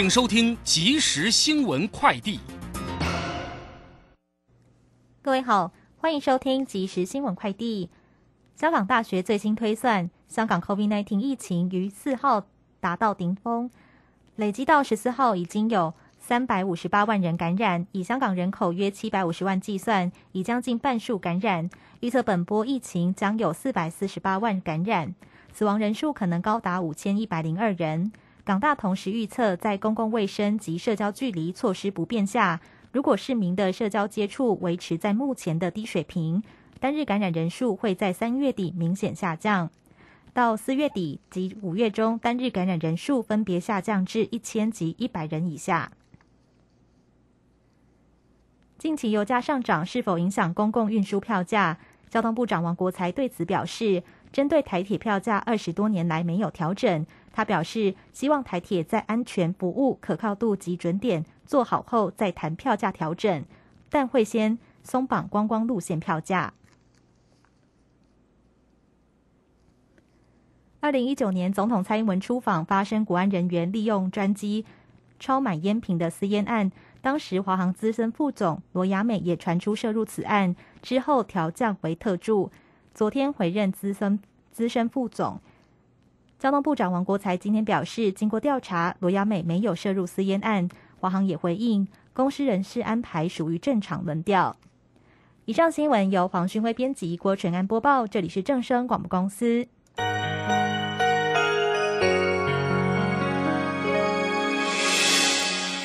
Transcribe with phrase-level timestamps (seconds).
[0.00, 2.38] 请收听即时新闻快递。
[5.20, 7.90] 各位好，欢迎收听即时新闻快递。
[8.54, 12.46] 香港大学最新推算，香港 COVID-19 疫情于四号
[12.78, 13.68] 达到顶峰，
[14.36, 21.68] 累积到十四号已经有三百五十八万人感染，以香港人口约七百五十万计算，已将近半数感染。
[21.98, 25.16] 预测本波疫情将有四百四十八万感染，
[25.52, 28.12] 死亡人数可能高达五千一百零二人。
[28.48, 36.42] 港大同时预测，在公共卫生及社交距离措施不变下，如果市民的社交接触维持在目前的低水平，
[36.80, 39.68] 单日感染人数会在三月底明显下降。
[40.32, 45.92] 到四月底及五月中，单日感染人数分别下降至一千及一百人以下。
[48.78, 51.76] 近期油价上涨是否影响公共运输票价？
[52.08, 57.06] 交通部长王国才对此表示，针对台铁票价二十多年来没有调整。
[57.32, 63.44] 他表示，希望台铁在安全、服务、可靠度及准点做好后再谈票价调整，
[63.88, 66.52] 但会先松绑观光路线票价。
[70.80, 74.64] 二零一九年，总统蔡英文出访，发生国安人员利用专机
[75.18, 82.50] 超满烟瓶的私烟案，当时华航资深副总罗雅美也传出涉入此案，之后调降为特助，
[82.98, 84.18] 昨天回任资深
[84.50, 85.40] 资深副总。
[86.36, 90.68] 交通部长王国才今天表示，经过调查，罗亚美没有涉入私烟案。
[90.98, 94.56] 华航也回应，公司人事安排属于正常轮调。
[95.44, 98.04] 以上新闻由黄勋辉编辑，郭纯安播报。
[98.04, 99.68] 这里是正声广播公司。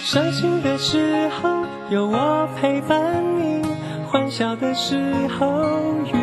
[0.03, 3.63] 伤心的时候有我陪伴你，
[4.07, 5.45] 欢笑的时候
[6.05, 6.22] 与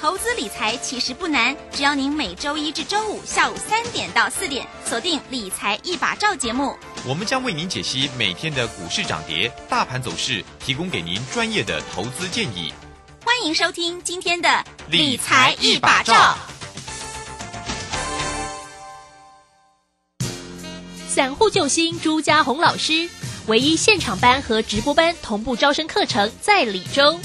[0.00, 12.72] 投资理财其实不难，只要您每周一至周五下午三点到四点锁定《理财一把照》节目，我们将为您解析每天的股市涨跌、大盘走势，提供给您专业的投资建议。
[13.24, 14.48] 欢迎收听今天的
[14.88, 16.14] 《理财一把照》。
[21.08, 23.10] 散户救星朱家红老师，
[23.48, 27.18] 唯一现场班和直播班同步招生课程在李州，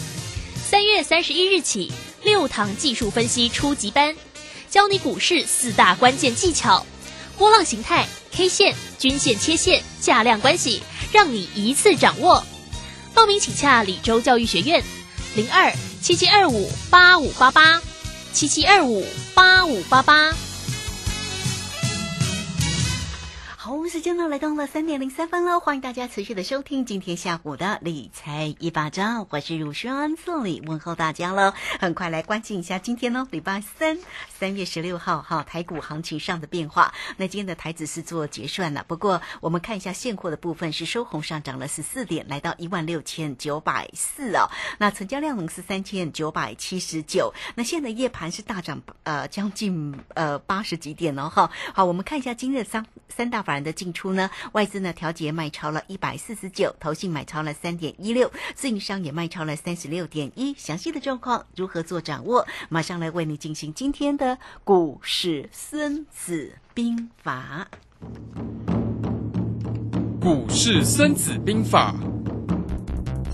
[0.66, 1.92] 三月三十一日起。
[2.24, 4.16] 六堂技术分析初级班，
[4.70, 6.86] 教你股市四大关键技巧，
[7.38, 12.44] 波浪形态、K 线、均线、切线、价量关系，让你一次掌握。
[13.14, 14.84] 报名请洽李州教育学院，
[15.36, 17.82] 零二七七二五八五八八，
[18.32, 20.34] 七七二五八五八八。
[23.94, 31.54] 时间呢来到了三点零三分了，欢迎大家持续的收听今天下午的理财一巴掌，我是乳霜这里问候大家了。
[31.80, 34.00] 很快来关心一下今天呢，礼拜三
[34.30, 36.92] 三月十六号哈，台股行情上的变化。
[37.18, 44.50] 那今天的台子是做结算了，不过我们看一下现货的部分是收红上涨了十四点，来到一万六千九百四哦。
[44.80, 47.32] 那成交量呢是三千九百七十九。
[47.54, 51.52] 那现在夜盘是大涨呃将近呃八十几点哦哈。
[51.76, 53.64] 好，我们看一下今日三三大法人。
[53.64, 54.30] 的进出呢？
[54.54, 60.56] 外资呢调节卖超了一百四十九，投信买超了三点一六，自营商也卖超了三十六点一。
[60.58, 62.48] 详细的状况如何做掌握？
[62.70, 67.68] 马上来为你进行今天的股市孙子兵法。
[70.22, 71.94] 股市孙子兵法，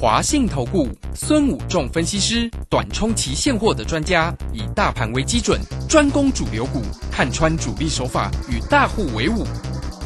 [0.02, 6.81] 华信投顾孙武仲分析师，短冲期现货的专家，以大盘为基准，专攻主流股，
[7.12, 9.46] 看穿主力手法，与大户为伍。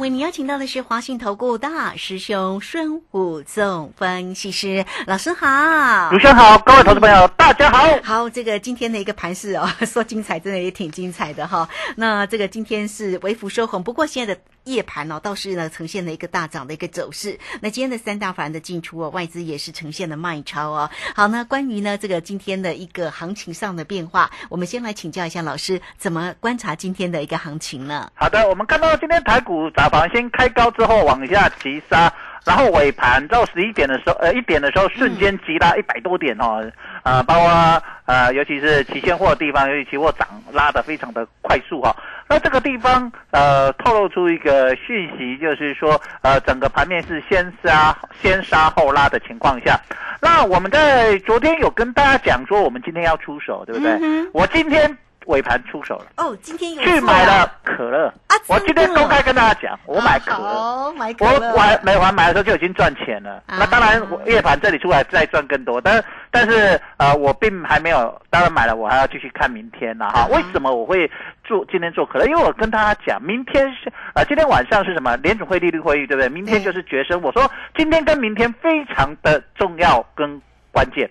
[0.00, 7.86] 为你邀请到的是华信投顾大师兄孙武总分析师老师好，主持人好，各位投资朋友大家好。
[8.02, 11.68] 好，这个今天的一个盘势哦， 说精彩真的也挺精彩的哈。
[11.96, 17.38] 那这个今天是微幅收红，不过现在的夜盘哦倒是呢呈现了一个大涨的一个走势。
[17.60, 20.90] 那今天的三大法人的进出哦，外资也是呈现了卖超哦。
[21.14, 28.10] 好，那关于呢这个今天的一个行情上的变化，我们先来请教一下老师，怎么观察今天的一个行情呢？
[28.14, 32.12] 好的，我们看到今天台股早盘先开高之后往下急杀，
[32.44, 36.64] 然后尾盘到十一点的时候，呃一点的时候瞬间急拉一百多点哦，
[37.02, 41.94] 呃包括呃尤其是期现货的地方，尤其期货涨拉的非常的快速哈、
[42.28, 49.78] 那这个地方呃透露出一个讯息，就是说呃整个盘面是先杀先杀后拉的情况下，
[50.20, 53.92] 那我们在昨天有跟大家讲说我们今天要出手，对不对？
[54.00, 54.96] 嗯我今天
[55.30, 56.06] 尾盘出手了。
[56.16, 60.38] 哦，今天有去买了可乐啊我今天公开跟大家讲，我买可乐。
[60.38, 70.26] 好买可我，买美环买的时候就已经赚钱了，那当然我夜盘这里出来再赚更多，但是但是呃我并还没有，当然买了我还要继续看明天了哈。
[70.30, 71.10] 为什么我会
[71.44, 72.26] 做今天做可乐？
[72.26, 76.28] 因为我跟大家讲，明天是呃今天晚上是什么联储会利率会议对不对？
[76.28, 77.20] 明天就是决升。
[77.22, 80.40] 我说今天跟明天非常的重要跟
[80.72, 81.08] 关键。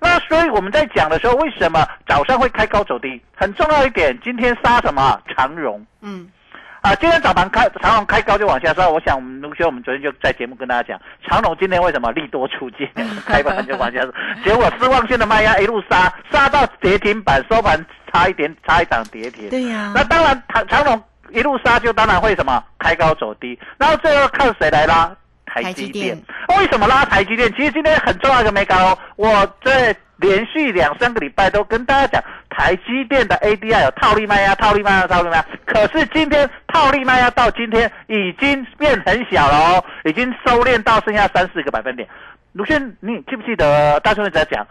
[0.00, 3.20] 那所以我们在讲的时候，为什么早上会开高走低？
[3.36, 5.84] 很重要一点，今天杀什么长荣？
[6.00, 6.26] 嗯，
[6.80, 12.88] 啊，今天早盘开长荣开高就往下杀，我想我们卢学，我们昨天就在节目跟大家讲，长荣今天为什么利多出尽，
[13.26, 14.08] 开盘就往下杀，
[14.42, 17.78] 结果失望性的卖压一路杀，杀到跌停板，收盘
[18.12, 19.50] 差一点差一档跌停。
[19.50, 25.14] 对呀那当然长长荣一路杀就当然会什么开高走低，然后最后看谁来拉。
[25.52, 26.16] 台积电，
[26.48, 27.52] 为什么拉台积电？
[27.54, 35.46] 其实今天很重要一个没搞哦，我在连续两三个礼拜都跟大家讲，台积电的 ADR 有套利卖压，套利卖压，套利卖压。
[35.66, 42.08] 可是今天套利卖压到今天已经变很小了哦，已经收敛到剩下三四个百分点。
[42.52, 44.66] 鲁迅，你记不记得大兄一直在讲，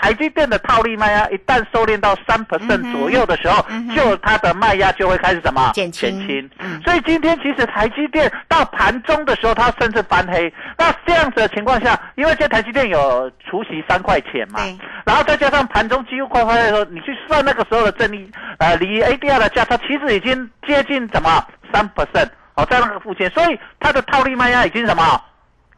[0.00, 3.64] 台积电的套利卖压一旦收敛到三 percent 左右的时候，
[3.94, 5.70] 就它的卖压就会开始什么？
[5.74, 6.18] 减轻。
[6.18, 6.50] 减轻。
[6.58, 6.80] 嗯。
[6.82, 10.52] 所以今天其实台积电到盘中的时候，它甚至翻黑。
[10.76, 14.60] 那这样子的情况下，因为这台积电有除息三块钱嘛，
[15.04, 25.20] 然后再加上盘中几乎快翻的时候，你去算那个时候的正利，呃，离 ADR 的价差其实已经接近什么三 percent 哦，在那个附近，所以它的套利卖压已经什么？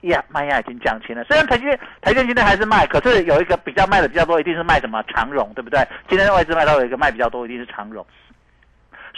[0.02, 1.22] 呀，卖压已经降轻了。
[1.24, 5.86] 虽然台积电台积电今天还是卖，可是有一个比较卖的比较多，一定是卖什么长荣，对不对？
[6.08, 8.04] 今天外资卖到有一个卖比较多，一定是长荣。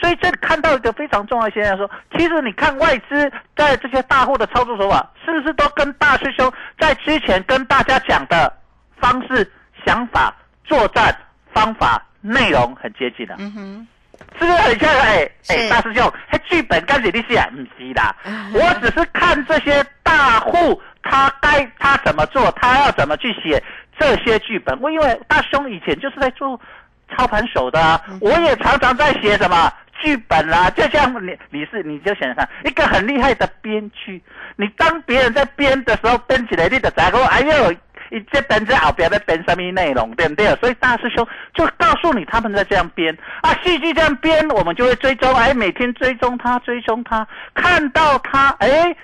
[0.01, 8.53] 所以这里看到一个非常重要的现象，说，其实你看外资在这些大户的操作手法，是不是都跟大师兄在之前跟大家讲的
[8.97, 9.49] 方式、
[9.85, 10.35] 想法、
[10.65, 11.15] 作战
[11.53, 13.89] 方法、内容很接近的、嗯哼，
[14.39, 14.91] 是不是很像？
[14.93, 23.63] 哎哎，大师兄，哎，剧本该写的写不是啦，啊我只是看这些大户他该他怎么做，他要怎么去写
[23.99, 24.79] 这些剧本。
[24.81, 26.61] 我因为大师兄以前就是在做
[27.17, 29.73] 操盘手的我也常常在写什么。
[30.01, 34.21] 剧本啦、就像你你是你就想想看，一个很厉害的编剧，
[34.57, 37.73] 你当别人在编的时候编起来，你的咋个哎呦，
[38.13, 40.55] 你这本子后边在编什么内容，对不对？
[40.57, 48.95] 所以大师兄就告诉你他们在这样编啊，戏剧这样编，我们就会追踪，哎，每天追踪他，追踪他，看到他，哎。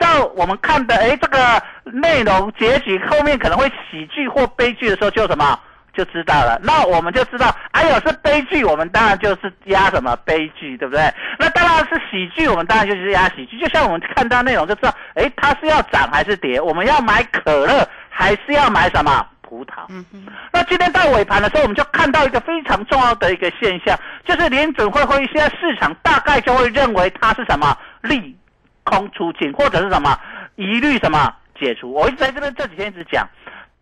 [0.00, 5.56] 照我们看的，哎，这个内容结局后面可能会喜剧或悲剧的时候，就什么
[5.96, 6.60] 就知道了。
[6.62, 11.12] 那我们就知道，哎呦是悲剧，我们当然就是压什么悲剧，对不对？
[11.38, 13.58] 那当然是喜剧，我们当然就是压喜剧。
[13.58, 16.60] 就像我们看到内容就知道，哎，它是要涨还是跌？
[16.60, 19.84] 我们要买可乐还是要买什么葡萄？
[19.88, 28.36] 嗯嗯，那今天到尾盘的时候，我们就看到一个非常重要的一个现象，就是联准会会议，现在市场大概就会认为它是什么利
[28.82, 30.18] 空出尽，或者是什么
[30.56, 31.92] 疑虑什么解除。
[31.92, 33.26] 我一直在这边这几天一直讲，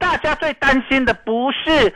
[0.02, 1.94] 大家最担心的不是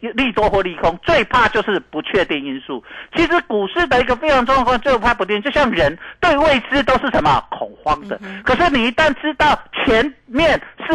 [0.00, 2.84] 利多或利空，最怕就是不确定因素。
[3.14, 8.20] 其实股市的一个非常重要的最怕不定，就像人对未知都是什么恐慌的。
[8.44, 10.94] 可是你一旦知道前面是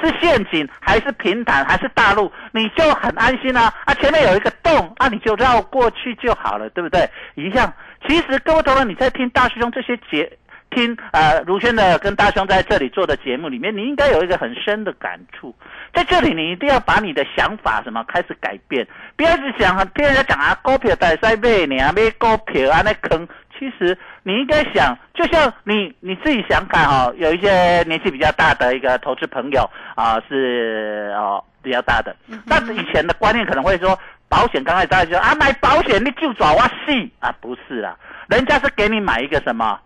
[0.00, 3.72] 是陷阱还是平坦还是大陆，你就很安心啊！
[3.84, 7.08] 啊，前面有一个洞啊，你就绕过去就好了，对不对？
[7.34, 7.70] 一样。
[8.08, 10.38] 其实各位同仁，你在听大师兄这些节。
[10.70, 15.54] 听呃卢轩的跟大兄在这里做的节目里面，你应该有一个很深的感触。
[15.94, 23.26] 在这里，你一定要把你的想法什么开始改变，不要一直想听人家讲啊，股票在在买你啊，买股票啊那坑。
[23.58, 32.14] 其实你应该想，就像你你自己想看哦，有一些年纪比较大的一个投资朋友啊、是哦比较大的，
[32.46, 33.98] 那以前的观念可能会说，
[34.28, 37.96] 保险刚开始大家就说啊买保险你就抓我死啊，不是啦，
[38.28, 39.76] 人家是给你买一个什么？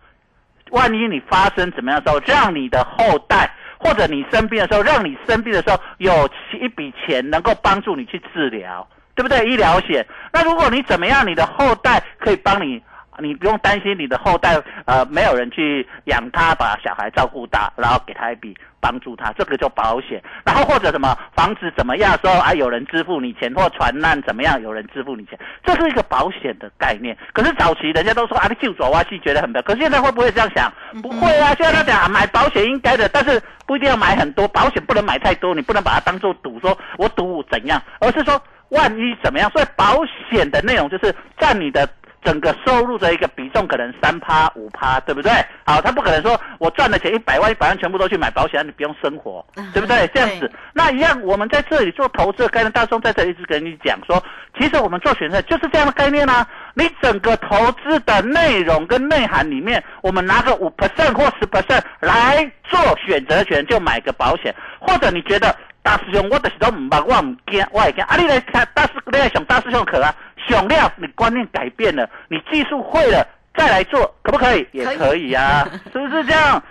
[0.73, 3.49] 万一你发生怎么样的时候，让你的后代
[3.79, 6.27] 或者你生病的时候，让你生病的时候有
[6.59, 9.47] 一笔钱能够帮助你去治疗，对不对？
[9.47, 10.05] 医疗险。
[10.31, 12.81] 那如果你怎么样，你的后代可以帮你
[13.19, 20.21] 你不用担心你的后代呃没有人去养他，把小孩照顾大，然后给他一笔帮助他，这个叫保险。
[20.45, 27.17] 然后或者什么房子怎么样时候啊，有人支付你钱，或船难怎么样，有人支付你钱，这是一个保险的概念。
[27.33, 30.71] 可是早期人家都说啊，你救左挖西觉得很不，可是现在会不会这样想？
[31.01, 39.49] 不会啊，现在他讲啊买保险应该的，但是不一定要买很多，保险不能买太多，你不能把它当做赌，说我赌怎样，而是说万一怎么样。
[39.51, 41.87] 所以保险的内容就是占你的。
[42.23, 45.31] 整个收入的一个比重可能三趴五趴，对不对？
[45.65, 50.07] 好，他不可能说我赚的钱一百万一百万全部都去买保险，你不用生活，对不对？
[50.13, 54.23] 这样子，那一样，我们在这里做投资的概念，大众在这里一直跟你讲说，
[54.57, 56.47] 其实我们做选择就是这样的概念啊。
[56.75, 65.55] 你整个投资的内容跟内涵里面，我们拿个五 percent 或十 percent 来做选择权，就买个保险，或者你觉得。
[65.83, 68.01] 大师兄，我就是都唔捌，我唔惊，我会惊。
[68.05, 70.15] 啊，你来看大师，你来上大师兄课啊，
[70.47, 74.67] 上了，你观念改变了，你技术会了，再来做，可不可以？
[74.71, 76.61] 也可以啊， 是不是这样？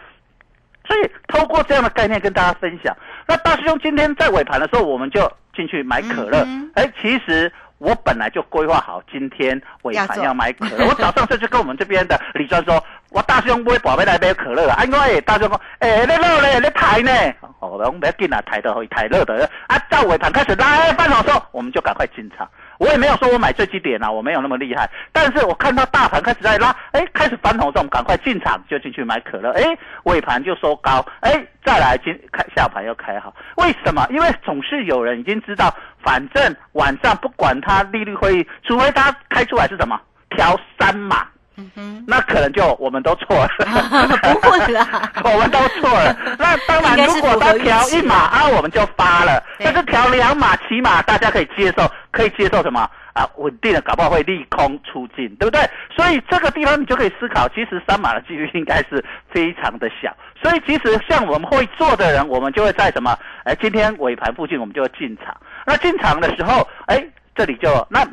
[0.87, 2.97] 所以透过这样的概念跟大家分享。
[3.27, 6.47] 那大师兄今天在尾盘的时候，我们就进去买可乐。
[6.75, 7.53] 哎，其实。
[7.79, 12.81] 我本来就规划好今天尾盘要买可乐，我早上就去跟我们这边的李专说，
[13.13, 17.11] 我大兄买宝贝来杯可乐啊，因为大兄说，哎，你热嘞，你抬呢？
[17.61, 22.49] 哦，我们不要紧啊，抬的会抬热的啊，到尾盘开始拉翻的时候，我们就赶快进场。
[22.79, 24.89] 我也没有说我买最低点啊，我没有那么厉害。
[25.13, 29.53] 但是我看到大盘开始在拉，哎，开始翻红的时候，我们赶快进场就进去买可乐。
[29.53, 29.63] 哎，
[30.05, 31.33] 尾盘就收高，哎，
[31.65, 33.33] 再来今开下盘又开好。
[33.57, 34.07] 为什么？
[34.09, 40.01] 因为总是有人已经知道，反正晚上不管它利率会议，除非它开出来是什么
[40.31, 41.27] 调三码。
[41.57, 46.17] 嗯哼，那可能就我们都错了， 不会啦， 我们都错了。
[46.39, 49.43] 那当然，如果他调一码啊，我们就发了。
[49.59, 53.29] 但是调两码、起码大家可以接受，可以接受什么啊？
[53.37, 55.61] 稳定的，搞不好会利空出尽，对不对？
[55.95, 60.11] 所以这个地方你就可以思考，其实三码的几率应该是非常的小。
[60.43, 63.17] 所以其实像我们会做的人，我们就会在什么？
[63.45, 65.37] 哎，今天尾盘附近，我们就会进场。
[65.67, 67.05] 那进场的时候，哎，
[67.37, 68.07] 这里就那。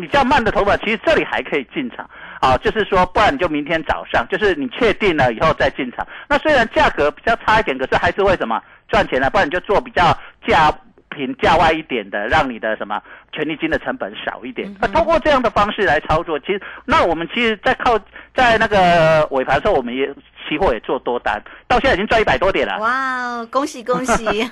[0.00, 2.08] 比较慢的头发，其实这里还可以进场，
[2.42, 6.04] 啊，就是说，不然你就明天早上，就是你确定了以后再进场。
[6.28, 9.30] 那虽然价格比较差一点，可是还是会什么赚钱呢？
[9.30, 10.12] 不然你就做比较
[10.44, 10.68] 价
[11.14, 13.00] 平价外一点的，让你的什么
[13.32, 14.74] 权利金的成本少一点。
[14.80, 17.98] 那通过这样的方式来操作，其实那我们其实，在靠
[18.34, 20.12] 在那个尾盘的时候，我们也。
[20.48, 22.76] 期货也做多单，到现在已经赚一百多点了。
[22.80, 24.42] 哇哦，恭喜恭喜！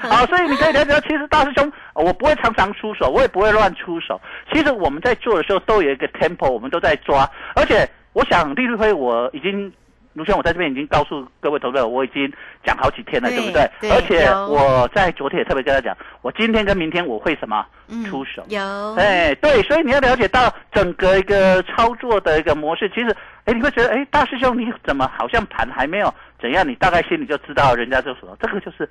[0.00, 4.18] 好， 所以你可以了解到，其实大师兄，我不会常常出手，我也不会乱出手。
[4.52, 7.28] 其实我们在做的时候都有一个 tempo，我们都在抓。
[7.56, 9.70] 而且我想利率会，我已经。
[10.14, 12.30] 卢轩，我在这边已经告诉各位投资者，我已经
[12.64, 13.62] 讲好几天了，对不对？
[13.90, 17.64] 而且我在昨天也特别跟他讲，我今天跟明天我会什么
[18.08, 18.44] 出手？
[18.48, 22.88] 有，哎，对，所以你要了解到整个一个操作的一个模式。
[22.88, 26.68] 其实，哎，你会觉得，哎，大师兄你怎么好像盘还没有怎样？
[26.68, 28.88] 你大概心里就知道人家就说，这个就是，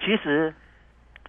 [0.00, 0.54] 其实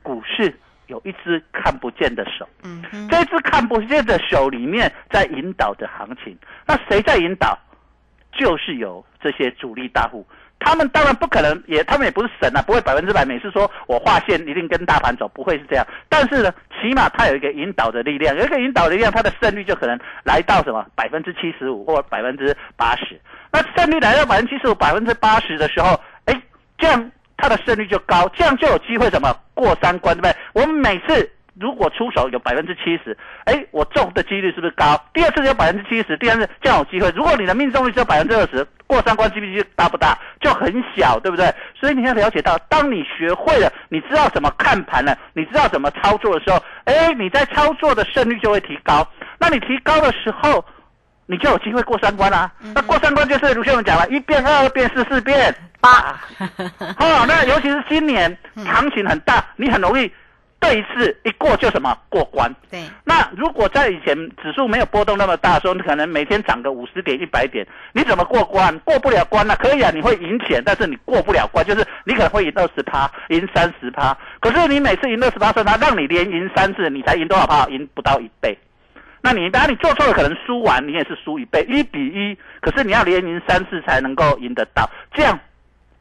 [0.02, 0.58] 股市
[0.88, 6.34] 有一只看不见的手，嗯，这只看不见的手里面在引导着行情。
[6.66, 7.60] 那谁在引导？
[8.38, 10.26] 就是有这些主力大户，
[10.60, 15.86] 他们当然不可能，也他们也不是神啊，不会百分之百每次说我划线一定跟大盘走，不会是这样。
[16.10, 23.20] 但是呢，起码它有一个引导的力量，有一个引导的力量，它的胜率就可能来到什么百分之七十五或百分之八十。
[23.52, 26.42] 那胜率来到百分之七十五、百分之八十的时候，哎，
[26.78, 30.36] 这样它的胜率就高，这样就有机会什么过三关，对不对？
[30.54, 31.30] 我们每次。
[31.60, 35.00] 如果出手有百分之七十，哎，我中的几率是不是高？
[35.14, 37.12] 第二次有百分之七十，第三次这样有机会。
[37.16, 40.18] 如果你的命中率只有百分之二十，过三关几率大不大？
[40.42, 41.54] 就很小，对不对？
[41.80, 49.08] 所以你要了解到，当你学会了，你知道怎么看盘了，你知道怎么操作的时候，哎，你在操作的胜率就会提高。
[49.38, 50.66] 那你提高的时候，
[51.28, 52.52] 你就有机会过三关啦。
[52.74, 56.20] 那过三关就是卢先生讲了，一变二，变四，四变八。
[56.98, 60.12] 哦，那尤其是今年行情很大，你很容易。
[60.64, 62.50] 这一次一过就什么过关？
[62.72, 62.82] 对。
[63.04, 68.78] 那如果在以前指数没有波动那么大的时候，你可能每天涨个五十点、一百点，你怎么过关？
[68.80, 69.56] 过不了关了。
[69.58, 74.18] 可以啊，你会赢钱，但是你过不了关，就是你可能会赢二十趴，赢三十趴。
[74.40, 77.68] 可是你每次赢二十趴，算他让你连赢三次，你才赢多少趴？
[77.68, 78.58] 赢不到一倍。
[79.22, 82.38] 那你当然你做错了，可能输完你也是输一倍，一比一。
[82.62, 85.38] 可是你要连赢三次才能够赢得到，这样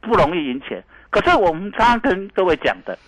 [0.00, 0.82] 不容易赢钱。
[1.10, 2.98] 可是我们常常跟各位讲的，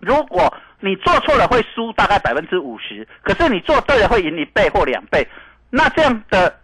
[0.00, 5.26] 如果你做错了会输大概百分之五十，可是你做对了会赢一倍或两倍，
[5.70, 6.54] 那这样的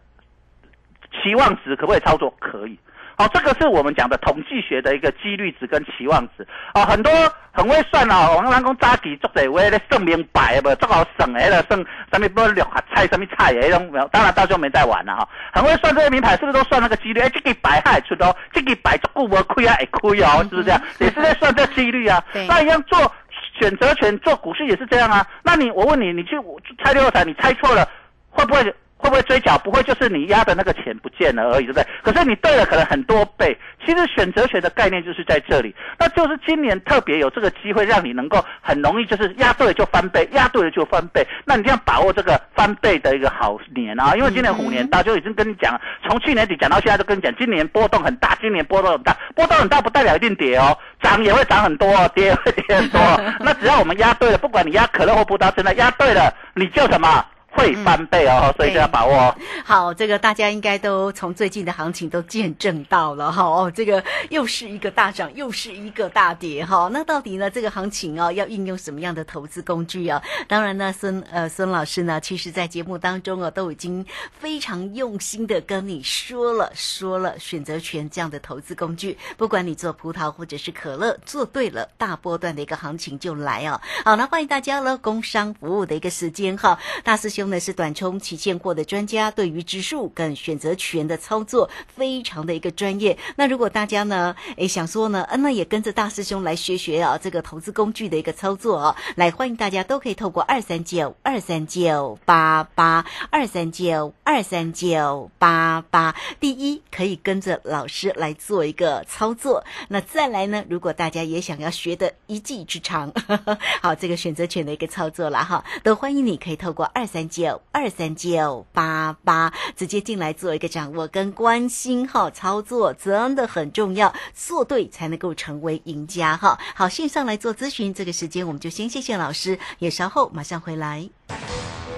[1.23, 2.35] 期望值可不可以操作？
[2.39, 2.79] 可以。
[3.17, 6.47] 哦，这个是我们讲的统计学的一个几率值跟期望值。
[6.73, 7.13] 哦，很多
[7.53, 11.79] 很会算哦，王人讲早期做者为咧算明白不，做好省诶了，算
[12.11, 13.71] 什么不六合菜什么菜诶，
[14.11, 15.29] 当然大家没在玩了哈。
[15.53, 17.21] 很会算这些名牌，是不是都算那个几率？
[17.21, 20.81] 哎，这个白还出哦，这个白做顾无亏啊，会亏哦，是不是这样？
[20.99, 22.25] 也是在算这几率啊。
[22.49, 23.13] 那一样做
[23.61, 25.27] 选择权做股市也是这样啊。
[25.43, 26.37] 那你我问你，你去
[26.83, 27.87] 猜六合彩，你猜错了，
[28.31, 28.75] 会不会？
[29.01, 29.57] 会不会追缴？
[29.59, 31.87] 不会，就是你压的那个钱不见了而已，对不对？
[32.03, 33.57] 可是你对了，可能很多倍。
[33.85, 41.27] 其实选择权的概念就是在这里，那就是今年特别有这个机会，让你能够很容易就是压对了就翻倍，压对了就翻倍。
[41.47, 53.01] 那你这样把握这个翻倍的一个好年啊，因为今年虎年大，就已经跟你讲，从去年底讲到现在都跟你讲，今年波动很大，今年波动很大，波动很大不代表一定跌哦，涨也会涨很多， 跌也会跌很多。
[53.41, 57.25] 那只要我们压对了，不管你压可乐或葡萄，真的压对了，你就什么？
[57.51, 59.15] 会翻倍哦，所以就要把握。
[59.15, 63.43] 哦好，这个大家应该都从最近的行情都见证到了哈。
[63.43, 66.89] 哦，这个又是一个大涨，又是一个大跌哈。
[66.93, 70.23] 那到底呢，这个行情哦，要运用什么样的投资工具啊？
[70.49, 74.05] 当然呢，孙呃孙老师呢，其实在节目当中啊，都已经
[74.39, 79.17] 非常用心的跟你说了说了选择权这样的投资工具。
[79.37, 83.81] 不管你做葡萄或者是可乐，做对了，大波段的一个行情就来哦。
[84.05, 87.40] 好，那欢迎大家了，工商服务的一个时间哈，大师兄。
[87.47, 93.17] 呢是短冲期现货的专家，对于指数跟选择权的操作非常的一个专业。
[93.37, 109.65] 那如果大家呢，诶想说呢，嗯，那也跟着大师兄来学学啊，这个投资工具的一个操作啊，来欢迎大家都可以透过二三九二三九八八二三九二三九八八，第一可以跟着老师来做一个操作。
[109.89, 113.13] 那再来呢，如果大家也想要学的一技之长，
[113.81, 117.41] 好，这个选择权的一个操作了哈，都欢迎你可以透过二三九。
[117.41, 126.59] 九二三九八八，直接进来做一个掌握跟关心哈，操作真的很重要，做对才能够成为赢家哈。
[126.75, 131.09] 好，线上来做咨询，这个时间我们就先谢谢老师，也稍后马上回来。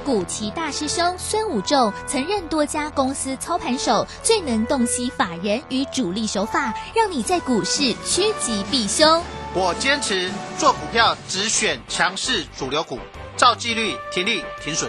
[0.05, 9.21] 古奇大师兄孙武仲曾任多家公司操盘手，最能洞悉法人与主力手法，让你在股市趋吉避凶。
[9.55, 13.01] 我坚持做股票只选强势主流股，
[13.37, 14.89] 照纪律停利停损。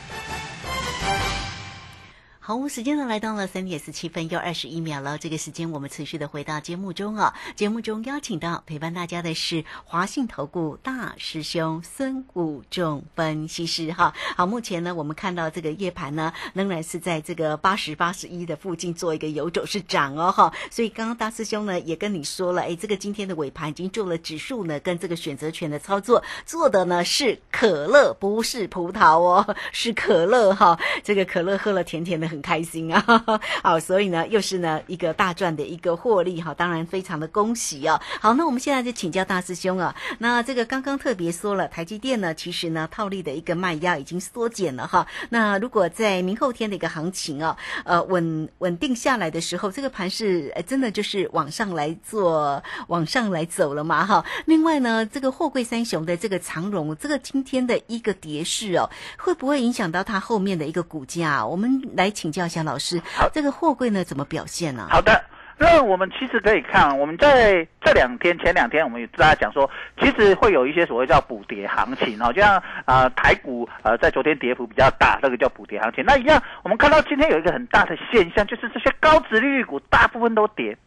[2.51, 5.17] 好，时间呢来到了三点四七分又二十一秒了。
[5.17, 7.33] 这个时间我们持续的回到节目中啊。
[7.55, 14.13] 节目中邀请到陪伴大家的是华信投顾大师兄孙谷仲分析师哈。
[14.35, 20.53] 好，目前呢我们看到这个夜盘呢仍然是在这个八十八十一的附近做一个游走是涨哦哈。
[20.69, 30.77] 所以刚刚大师兄呢也跟你说了，哎，这个今天的尾盘已经做了指数呢跟这个选择权的操作，做的呢是可乐不是葡萄哦，是可乐哈。
[31.01, 32.27] 这个可乐喝了甜甜的。
[32.31, 33.03] 很开心啊，
[33.63, 37.99] 好，所以呢，又是呢一个大赚的一个获利哈，当然非常的恭喜哦。
[38.21, 45.05] 好，那我们现在就请教大师兄啊，那这个刚刚特别说了，台积电呢，其实呢套利的一个卖压已经缩减了哈。
[45.29, 54.23] 那如果在明后天的一个行情啊，呃稳稳定下来的时候，这个盘是真的就是往上来做，往上来走了嘛哈。
[54.45, 61.45] 另外呢，这个货柜三雄的这个长荣，这个今天的一个跌势哦，会不会影响到它后面的一个股价？
[61.45, 62.09] 我们来。
[62.21, 64.85] 请教一下老师，好，这个货柜呢怎么表现呢？
[64.91, 65.19] 好的，
[65.57, 69.67] 那我们其实可以看，我们在这两天、前两天，我们也大家讲说，
[69.99, 76.05] 其实会有一些所谓叫补跌行情哦，就像啊台股呃在昨天跌幅比较大，那个叫补跌行情。
[76.05, 80.77] 那一样，我们看到今天有一个很大的现象，就是这些高值利率股大部分都跌，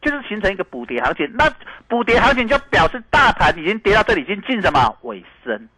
[0.00, 1.28] 就是形成一个补跌行情。
[1.34, 1.52] 那
[1.88, 5.68] 补跌行情就表示大盘已经跌到这里，已经进什么尾声？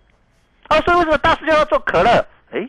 [0.69, 2.27] 哦，所以为什么大师就要做可乐？
[2.53, 2.69] 哎。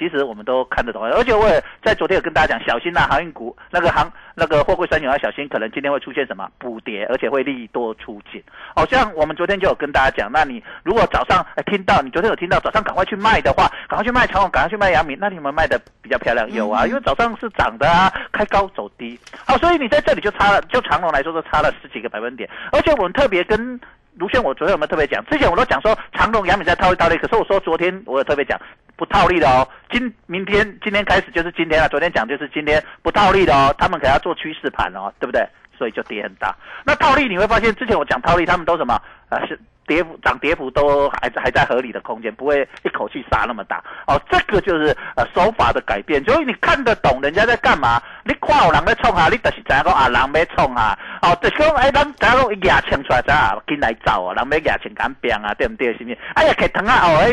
[0.00, 8.42] 其实我们都看得懂，而且我也在昨天有跟大家讲，小心呐，航运股那个航那个货柜三雄要小心，可能今天会出现什么补跌，而且会利多出尽。
[8.74, 19.20] 好像我们昨天就有跟大家讲，那你如果早上听到，你昨天有听到早上赶快去卖的话，赶快去卖长虹，赶快去卖阳明，那你们卖的比较漂亮，有啊，因为早上是涨的啊，开高走低。
[19.46, 23.78] 好，所以你在这里就差了，就长虹来说都差了十几个百分点，而且我们特别跟。
[24.18, 25.24] 卢轩，我昨天有没有特别讲？
[25.26, 28.60] 之前我都讲说长隆、阳明在套利套利，可是我说昨天我有特别讲
[28.96, 29.66] 不套利的哦。
[29.90, 33.74] 今明天今天开始就是今天了，昨天讲就是今天不套利的哦。
[33.78, 35.46] 他们可要做趋势盘哦，对不对？
[35.78, 36.54] 所以就跌很大。
[36.84, 39.00] 那套利你会发现，之前我讲套利，他们都什么？
[39.30, 43.82] 呃，是跌幅涨跌幅都还还在合理的空间，不会一口气杀那么大。
[44.06, 48.02] 哦，这个就是呃手法的改变，所以你看得懂人家在干嘛。
[48.24, 50.98] 你看有人在冲啊，你就是知影讲啊，人要冲啊。
[51.22, 55.92] 哦，就是讲哎，咱咱讲牙枪出来，咱紧来走啊，人要牙枪敢病啊，对不对？
[55.96, 56.18] 是不是？
[56.34, 57.00] 哎呀，给疼啊！
[57.04, 57.30] 哦，哎，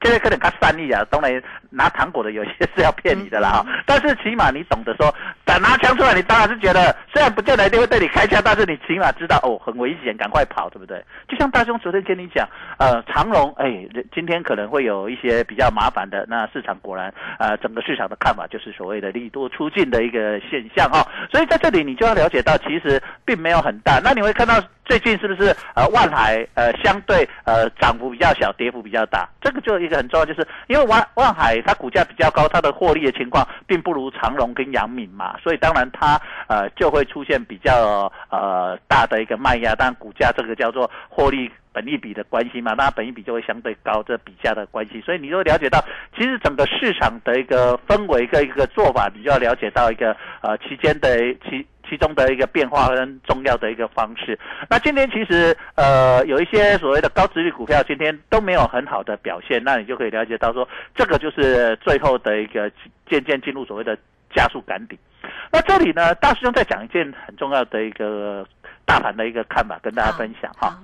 [0.00, 3.66] 这个可能较善意啊，当然拿糖果的有些是要骗你的啦哈。
[3.86, 11.02] 但是起码你懂得说，敢拿枪出来，你当然是觉得虽然不见得一定会对你开枪，但是你起码知道哦，很危险，赶快跑，对不对？
[11.28, 12.46] 就像大兄昨天跟你讲，
[12.78, 21.06] 呃，长隆，哎，今天可能会有一些比较麻烦的，那市场果然，呃，整个市场的看法就是所谓的利多出尽的一个现象哈。
[21.30, 23.00] 所以在这里你就要了解到，其实
[23.30, 24.00] 并没有很大。
[24.02, 29.28] 那你会看到最近是不是呃万海呃相对呃涨幅比较小，跌幅比较大？
[29.40, 39.76] 这个就一个很重要，就是因为万万海它股价比较高，它的获利的情况并不如长隆跟阳明嘛，所以当然它呃就会出现比较呃大的一个卖压。
[39.76, 45.00] 当然股价这个叫做获利本益比的关系嘛，那本益比就会相对高，这比价的关系。
[45.02, 45.78] 所以你就了解到，
[46.16, 51.16] 其实整个市场的一个氛围跟一个做法，你就要了解到一个呃期间的
[51.48, 54.38] 其其中的一个变化跟重要的一个方式。
[54.68, 62.70] 那今天其实呃有一些所谓的高值率股票今天都没有很好的表现，那你就可以了解到说，这个就是最后的一个
[63.08, 63.98] 渐渐进入所谓的
[64.32, 64.96] 加速赶底。
[65.50, 68.46] 那这里呢，大师兄再讲一件很重要的一个
[68.86, 70.78] 大盘的一个看法跟大家分享哈。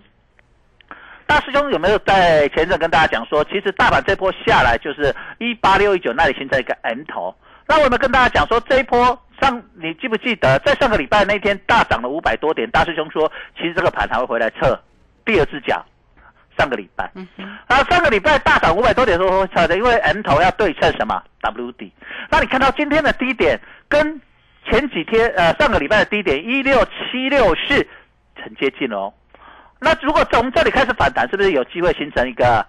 [1.26, 7.34] 大师兄有没有在前阵跟大家讲说，其实大盘这波下来就是一八六一九那里形成一个 M 头。
[7.66, 14.80] 那我们跟大家讲说，这一波上你记不记得，在上个礼拜那天大涨了五百多点，大师兄说，其实这个盘还会回来测
[15.24, 15.84] 第二只脚。
[16.58, 17.04] 上个礼拜，
[17.66, 21.92] 啊，上个礼拜大涨五百多点的时候会测的，因为 M 头要对称什么 W 底。
[22.30, 24.18] 那你看到今天的低点跟
[24.64, 27.86] 前几天呃上个礼拜的低点一六七六是
[28.42, 29.12] 很接近哦。
[29.78, 32.66] 那如果从这里开始反弹，是不是有机会形成一个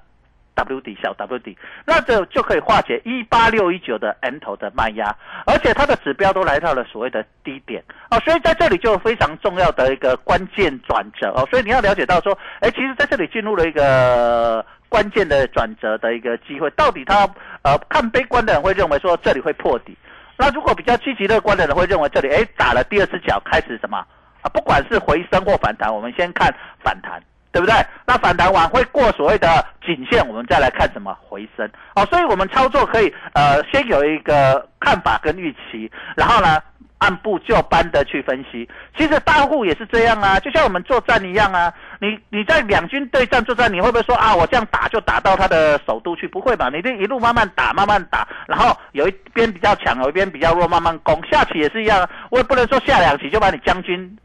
[0.58, 1.58] W 底小 W 底？
[1.86, 5.16] 那这就可以化解一八六一九的 M 头的卖压，
[5.46, 17.30] 而且它的指标都来到了所谓的低点哦，所以在这里就非常重要的一个关键转折哦，所以你要了解到说，哎，其实在这里进入了一个关键的转折的一个机会，到底他
[17.62, 19.96] 呃看悲观的人会认为说这里会破底，
[20.38, 23.98] 那如果比较积极乐观的人会认为这里哎打了第二只脚开始什么？
[24.42, 27.74] 啊，不管是回升或反弹，我们先看反弹，对不对？
[28.06, 31.70] 那反弹完会过所谓的颈线，我们再来看什么回升。
[31.96, 36.62] 哦，所以我们操作可以呃先有一个看法跟预期，然后呢
[37.00, 38.68] 按部就班的去分析。
[38.98, 41.74] 其实大户也是这样啊，就像我们作战一样啊。
[42.00, 46.28] 你你在两军对战作战，你会不会说啊，我这样打就打到他的首都去？
[46.28, 46.70] 不会吧？
[46.72, 51.20] 你这一路慢慢打，慢慢打，然后有一边比较强，有一边比较弱，慢慢攻。
[51.26, 54.18] 下棋也是一样，我也不能说下两棋就把你将军。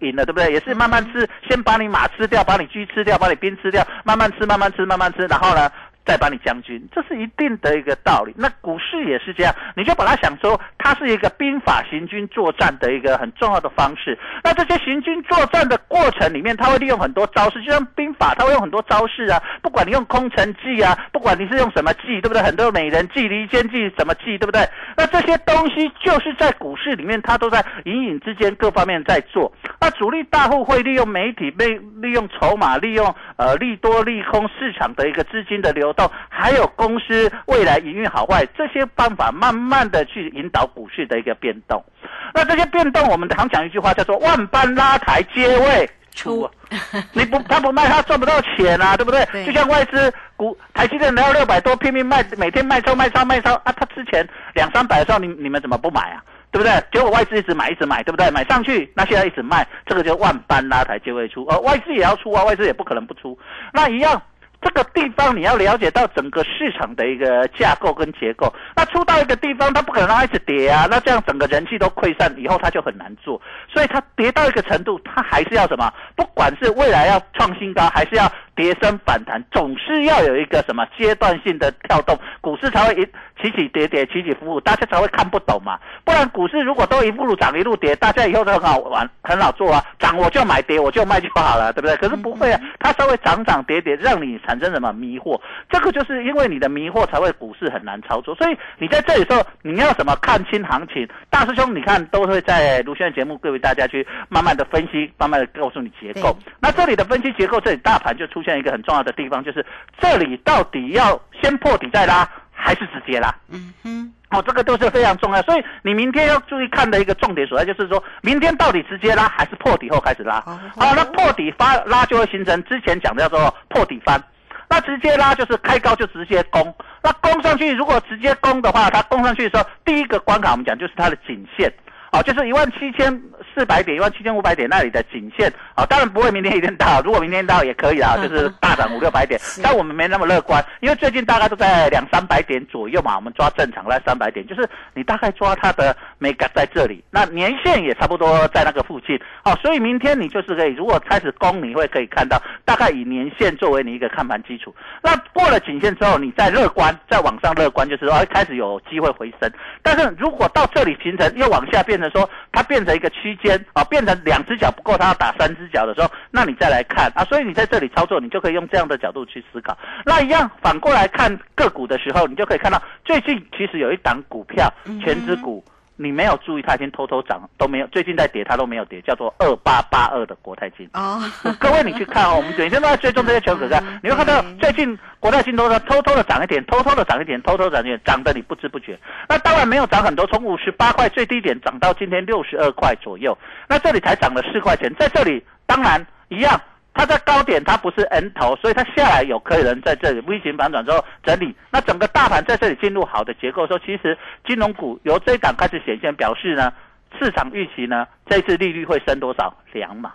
[0.00, 0.52] 赢了，对不对？
[0.52, 5.70] 也是慢慢吃，先把你马吃掉，把你车吃掉，把你兵吃掉，慢慢吃，慢慢吃，慢慢吃，然后呢，
[6.08, 8.32] 再把你将军，这是一定的一个道理。
[8.34, 14.18] 那股市也是这样，你就把它想说，它是一个兵法行军作战的一个很重要的方式。
[14.42, 19.38] 那这些行军作战的过程里面，它会利用很多招式，就像兵法，它会用很多招式啊。
[19.60, 22.40] 不管你用空城计啊，不管你是用什么计，对不对？
[22.40, 24.66] 很多美人计、离间计，什么计，对不对？
[24.96, 29.52] 那这些东西就是在股市里面，它都在隐隐之间各方面在做。
[29.78, 41.84] 那主力大户会利用媒体、被利用筹码、利用呃利多利空市场的一个资金的流动，还有公司未来营运好坏这些办法，慢慢的去引导股市的一个变动。
[42.32, 46.48] 那这些变动，我们常讲一句话叫做“万般拉抬皆为出”。
[47.12, 49.26] 你不他不卖，他赚不到钱啊，对不对？
[49.44, 53.72] 就像外资股台积电来到六百多，拼命卖，每天卖超卖超卖超啊！
[53.72, 56.22] 他之前两三百的时候，你你们怎么不买啊？
[56.50, 56.72] 对不对？
[56.92, 58.30] 结果外资一直买，一直买，对不对？
[58.30, 61.44] 买上去，那现在一直卖，这个就万般拉抬皆为出。
[61.46, 63.38] 而外资也要出啊，外资也不可能不出。
[63.72, 64.20] 那一样，
[64.60, 68.52] 这个地方你要了解到整个市场的一个架构跟结构。
[68.74, 70.86] 那出到一个地方，它不可能一直跌啊。
[70.90, 73.40] 那这样整个人气都溃散以后，它就很难做。
[73.72, 75.92] 所以它跌到一个程度，它还是要什么？
[76.16, 83.06] 不管是未来要创新高，还是要跌升反弹，总是要有一个什么阶段性的跳动，股市才会一。
[83.40, 85.78] 起起跌跌，起起伏伏，大家才会看不懂嘛。
[86.04, 89.80] 不然股市如果都一路涨一路跌，大家以后都很好玩，很好做啊。
[89.96, 91.96] 涨我就买，跌我就卖就好了，对不对？
[91.98, 95.40] 可是不会啊，它稍微涨涨跌跌，让你产生什么迷惑？
[95.70, 98.34] 这个就是因为你的迷惑，才会股市很难操作。
[98.34, 106.36] 所以你在这里说你要什么看清行情，大师兄你看都会在卢轩的节目，各位大家去慢慢的分析，慢慢的告诉你结构。
[106.58, 109.66] 那这里的分析结构，这里大盘就出现一个很重要的地方，就是
[110.00, 112.28] 这里到底要先破底再拉。
[112.60, 113.32] 还是直接拉？
[113.50, 120.42] 嗯哼，哦，这个都是非常重要，所以你明天要注意看的一个重点所在，就是说明天到底直接拉还是破底后开始拉？
[120.44, 124.20] 哦好，那破底发拉就会形成之前讲的叫做破底翻，
[124.68, 131.72] 那直接拉就是开高就直接攻，那攻上去如果直接攻的话，它攻上去的时候，第一个关卡我们讲就是它的颈线。
[132.10, 133.20] 哦，就是一万七千
[133.54, 159.50] 四百点、一万七千五百点那里的颈线，啊、当然不会明天一定到，如果明天到也可以啊，就是大涨五六百点，但我们没那么乐观，因为最近大概都在两三百点左右嘛，我们抓正常在三百点，就是你大概抓它的美感在这里，那年线也差不多在那个附近，好、所以明天你就是可以，如果开始攻，你会可以看到大概以年线作为你一个看盘基础，那过了颈线之后，你再乐观，再往上乐观，就是说哎开始有机会回升，
[159.82, 169.76] 但是如果到这里形成又往下变成说它变成一个区间啊，变成两只脚不够，它要打三只脚的时候，那你再来看啊，所以你在这里操作，你就可以用这样的角度去思考。
[170.04, 175.64] 那一样反过来看个股的时候，你就可以看到最近其实有一档股票全指股。
[176.00, 177.86] 你没有注意，它已经偷偷涨，都没有。
[177.88, 180.88] 最近在跌，它都没有跌，叫做二八八二的国泰金。
[180.92, 181.20] 哦，
[181.58, 188.96] 各位，你去看哦，我们每天都在追踪这些全股票， 你会看到最近国泰金都在偷偷的涨一点，偷偷的涨一点，偷偷地涨一点，涨得你不知不觉。
[189.28, 193.36] 那当然没有涨很多，从五十八块最低点涨到今天六十二块左右，
[193.68, 196.60] 那这里才涨了四块钱，在这里当然一样。
[196.98, 201.54] 它在高点，它不是 N 头，所以它下来有可能在这里 V 型反转之后整理。
[201.70, 206.72] 那整个大盘在这里进入好的结构的时候，其实金融股由这一档开始显现，表示呢，
[207.16, 209.54] 市场预期呢，这次利率会升多少？
[209.72, 210.12] 两码。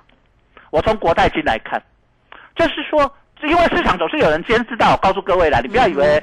[0.72, 1.82] 我从国泰金来看，
[2.54, 3.10] 就是说，
[3.44, 4.92] 因为市场总是有人先知道。
[4.92, 6.22] 我告诉各位啦，你不要以为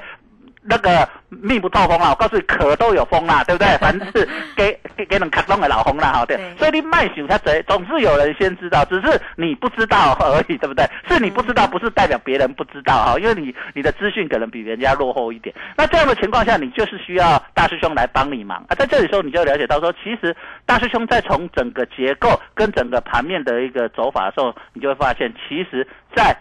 [0.63, 3.67] 那个密不透风啊，我告诉你，壳都有风啦，对不对？
[3.81, 6.37] 反正是给给给人卡中的老红啦，哈，对。
[6.37, 10.85] 对所以你卖想它贼，总是有人先知道，只是你不知道而已，对不对？
[11.07, 15.53] 是你不知道，不是代表别人不知道哈，因为你你的资讯可能比人家落后一点。
[15.75, 18.75] 那这样的情况下，你就是需要大师兄来帮你忙啊。
[18.75, 26.35] 在这里时候，你就了解到说，其实大师兄在从整个结构跟整个盘面的一个走法的时候，你就会发现，其实在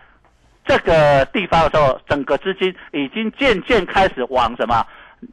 [0.67, 4.87] 这个地方的时候，整个资金已经渐渐开始往什么？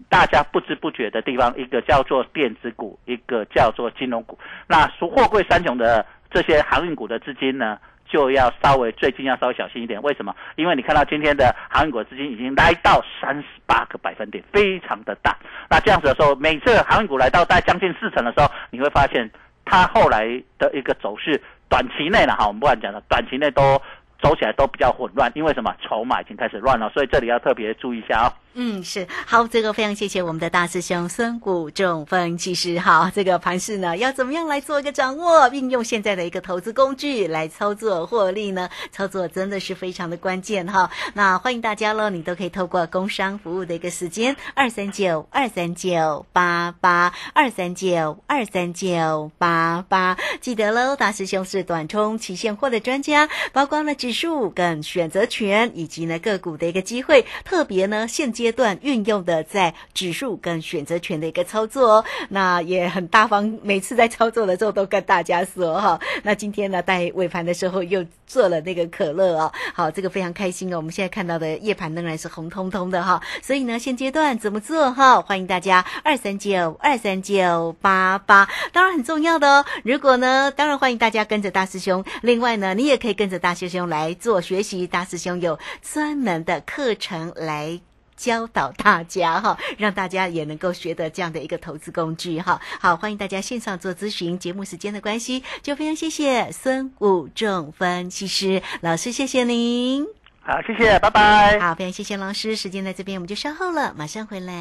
[0.09, 4.37] 大家不知不觉的地方，一个叫做电子股，一个叫做金融股。
[4.67, 10.01] 那属货柜三雄的这些航运股的资金呢，就要稍微最近要稍微小心一点。
[10.01, 10.35] 为什么？
[10.57, 15.37] 因为你看到今天的航运股资金已经来到三十八个百分点，非常的大。
[15.69, 19.29] 那这样子的时候，每次航运股来到大概将近四成的时候，你会发现
[19.63, 20.25] 它后来
[20.59, 23.81] 的一个走势，短期内呢，哈，我们不管讲了，短期内都。
[24.21, 25.75] 走起来都比较混乱，因为什么？
[25.81, 28.33] 筹码已经开始乱了，所以这里要特别注意一下哦。
[28.59, 33.11] 嗯，是好，这个非常谢谢我们的大师兄孙谷仲分析师哈。
[33.13, 38.67] 这个盘势呢，要怎么样来做一个掌握，运用现在的一个投资工具来操作获利呢？
[38.91, 40.89] 操作真的是非常的关键哈。
[41.13, 65.99] 那欢迎大家喽，你都可以透过工商服务的一个时间二三九二三九八八二三九二三九八八，记得喽，大师兄是短冲期现货的专家，包括了指数跟选择权以及呢个股的一个机会，特别呢现阶阶段运用的在指数跟选择权的一个操作哦，那也很大方，每次在操作的时候都跟大家说哈。
[66.23, 70.77] 那今天呢，在尾盘的时候又做了那个可乐哦，好，这个非常开心哦。
[70.77, 75.21] 我们现在看到的夜盘仍然是红彤彤的哈，所以呢，现阶段怎么做哈？
[75.21, 79.65] 欢迎大家二三九二三九八八，当然很重要的哦。
[79.83, 87.81] 如果呢，当然欢迎大家跟着大师兄，另外呢，你也可以跟着大师兄来做学习，大师兄有专门的课程来。
[88.17, 92.59] 教导大家哈，让大家也能够学得这样的一个投资工具哈。
[92.81, 94.37] 好，欢迎大家线上做咨询。
[94.39, 100.05] 节目时间的关系，就非常谢谢孙武仲分析师老师，谢谢您。
[100.41, 101.59] 好，谢谢，拜拜。
[101.59, 102.55] 好，非常谢谢老师。
[102.55, 104.53] 时间在这边，我们就稍后了，马上回来。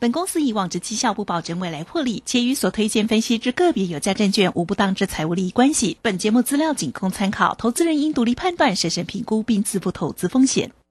[0.00, 5.98] 本公司以往之绩效不保证未来获利，且与所推荐分析之个别有价证券无不当之财务利益关系。
[6.02, 10.72] 本节目资料仅供参考，投资人应独立判断、审慎评估并自负投资风险。